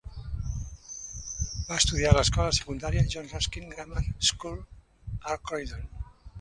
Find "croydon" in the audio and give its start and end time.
5.49-5.89